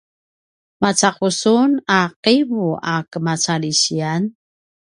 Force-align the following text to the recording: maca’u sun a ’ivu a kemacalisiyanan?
maca’u 0.81 1.27
sun 1.41 1.71
a 1.99 2.01
’ivu 2.33 2.67
a 2.91 2.95
kemacalisiyanan? 3.11 4.23